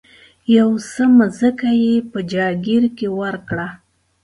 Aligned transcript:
یو 0.57 0.69
څه 0.91 1.03
مځکه 1.17 1.69
یې 1.83 1.95
په 2.11 2.19
جاګیر 2.31 2.83
کې 2.97 3.07
ورکړه. 3.19 3.67